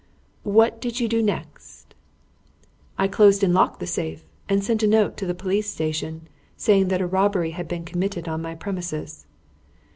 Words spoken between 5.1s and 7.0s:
to the police station saying